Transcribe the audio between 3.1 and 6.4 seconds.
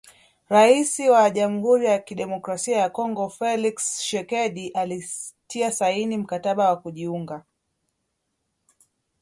Felix Tchisekedi alitia saini